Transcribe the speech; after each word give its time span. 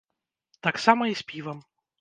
Таксама 0.69 1.03
і 1.13 1.15
з 1.23 1.29
півам. 1.33 1.57